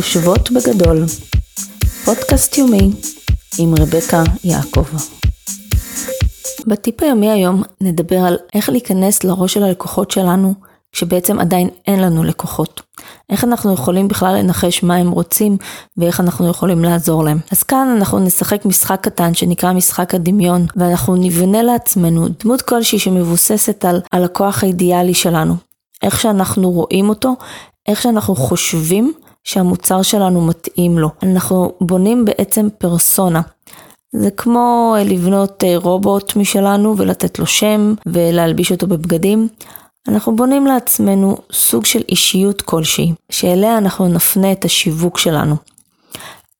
[0.00, 1.04] חושבות בגדול,
[2.04, 2.90] פודקאסט יומי
[3.58, 4.84] עם רבקה יעקב.
[6.66, 10.54] בטיפ היומי היום נדבר על איך להיכנס לראש של הלקוחות שלנו
[10.92, 12.82] כשבעצם עדיין אין לנו לקוחות.
[13.30, 15.56] איך אנחנו יכולים בכלל לנחש מה הם רוצים
[15.96, 17.38] ואיך אנחנו יכולים לעזור להם.
[17.50, 23.84] אז כאן אנחנו נשחק משחק קטן שנקרא משחק הדמיון ואנחנו נבנה לעצמנו דמות כלשהי שמבוססת
[23.84, 25.54] על הלקוח האידיאלי שלנו.
[26.02, 27.36] איך שאנחנו רואים אותו,
[27.88, 29.12] איך שאנחנו חושבים
[29.44, 31.10] שהמוצר שלנו מתאים לו.
[31.22, 33.40] אנחנו בונים בעצם פרסונה.
[34.12, 39.48] זה כמו לבנות אה, רובוט משלנו ולתת לו שם ולהלביש אותו בבגדים.
[40.08, 45.56] אנחנו בונים לעצמנו סוג של אישיות כלשהי, שאליה אנחנו נפנה את השיווק שלנו.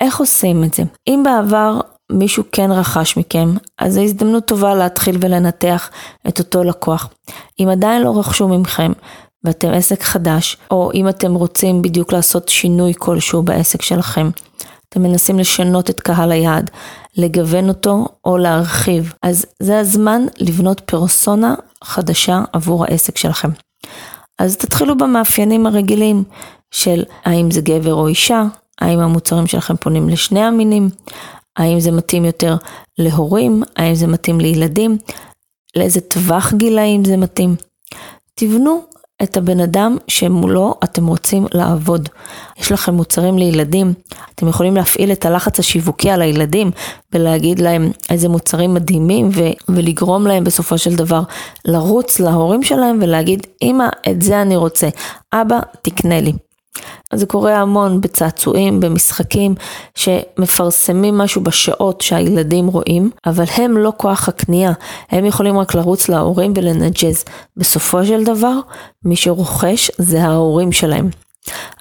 [0.00, 0.82] איך עושים את זה?
[1.08, 1.80] אם בעבר
[2.12, 5.90] מישהו כן רכש מכם, אז זו הזדמנות טובה להתחיל ולנתח
[6.28, 7.08] את אותו לקוח.
[7.60, 8.92] אם עדיין לא רכשו מכם
[9.44, 14.30] ואתם עסק חדש, או אם אתם רוצים בדיוק לעשות שינוי כלשהו בעסק שלכם,
[14.88, 16.70] אתם מנסים לשנות את קהל היעד,
[17.16, 23.48] לגוון אותו או להרחיב, אז זה הזמן לבנות פרסונה חדשה עבור העסק שלכם.
[24.38, 26.24] אז תתחילו במאפיינים הרגילים
[26.70, 28.44] של האם זה גבר או אישה,
[28.80, 30.90] האם המוצרים שלכם פונים לשני המינים,
[31.56, 32.56] האם זה מתאים יותר
[32.98, 34.98] להורים, האם זה מתאים לילדים,
[35.76, 37.56] לאיזה טווח גילאים זה מתאים.
[38.34, 38.82] תבנו
[39.22, 42.08] את הבן אדם שמולו אתם רוצים לעבוד.
[42.58, 43.92] יש לכם מוצרים לילדים,
[44.34, 46.70] אתם יכולים להפעיל את הלחץ השיווקי על הילדים
[47.12, 51.22] ולהגיד להם איזה מוצרים מדהימים ו- ולגרום להם בסופו של דבר
[51.64, 54.88] לרוץ להורים שלהם ולהגיד אמא את זה אני רוצה,
[55.32, 56.32] אבא תקנה לי.
[57.14, 59.54] זה קורה המון בצעצועים, במשחקים,
[59.94, 64.72] שמפרסמים משהו בשעות שהילדים רואים, אבל הם לא כוח הקנייה,
[65.10, 67.24] הם יכולים רק לרוץ להורים ולנג'ז.
[67.56, 68.58] בסופו של דבר,
[69.04, 71.08] מי שרוכש זה ההורים שלהם.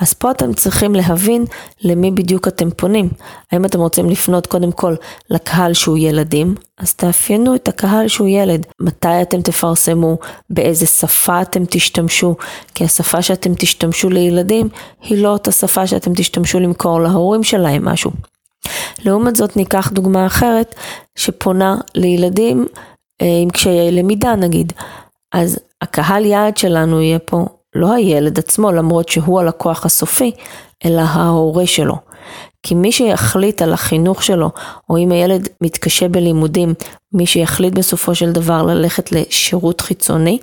[0.00, 1.44] אז פה אתם צריכים להבין
[1.82, 3.08] למי בדיוק אתם פונים.
[3.52, 4.94] האם אתם רוצים לפנות קודם כל
[5.30, 6.54] לקהל שהוא ילדים?
[6.78, 8.66] אז תאפיינו את הקהל שהוא ילד.
[8.80, 10.18] מתי אתם תפרסמו?
[10.50, 12.36] באיזה שפה אתם תשתמשו?
[12.74, 14.68] כי השפה שאתם תשתמשו לילדים
[15.02, 18.10] היא לא אותה שפה שאתם תשתמשו למכור להורים שלהם משהו.
[19.04, 20.74] לעומת זאת ניקח דוגמה אחרת
[21.16, 22.66] שפונה לילדים
[23.22, 24.72] אה, עם קשיי למידה נגיד.
[25.32, 27.46] אז הקהל יעד שלנו יהיה פה
[27.78, 30.32] לא הילד עצמו, למרות שהוא הלקוח הסופי,
[30.84, 31.96] אלא ההורה שלו.
[32.62, 34.50] כי מי שיחליט על החינוך שלו,
[34.90, 36.74] או אם הילד מתקשה בלימודים,
[37.12, 40.38] מי שיחליט בסופו של דבר ללכת לשירות חיצוני,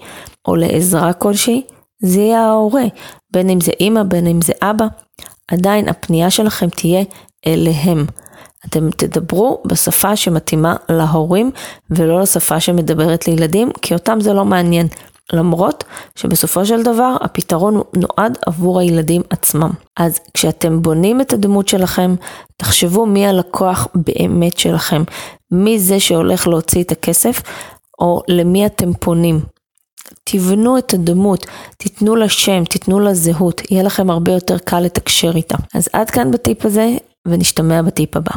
[0.47, 1.62] או לעזרה כלשהי,
[2.03, 2.84] זה יהיה ההורה,
[3.34, 4.85] בין אם זה אימא, בין אם זה אבא,
[5.52, 7.03] עדיין הפנייה שלכם תהיה
[7.47, 8.06] אליהם.
[8.66, 11.52] אתם תדברו בשפה שמתאימה להורים
[11.90, 14.88] ולא לשפה שמדברת לילדים, כי אותם זה לא מעניין.
[15.34, 15.84] למרות
[16.16, 19.72] שבסופו של דבר הפתרון נועד עבור הילדים עצמם.
[19.97, 22.16] אז כשאתם בונים את הדמות שלכם,
[22.58, 25.03] תחשבו מי הלקוח באמת שלכם,
[25.52, 27.41] מי זה שהולך להוציא את הכסף,
[28.00, 29.40] או למי אתם פונים.
[30.24, 31.46] תבנו את הדמות,
[31.78, 35.58] תיתנו לה שם, תיתנו לה זהות, יהיה לכם הרבה יותר קל לתקשר איתה.
[35.74, 36.90] אז עד כאן בטיפ הזה,
[37.28, 38.31] ונשתמע בטיפ הבא.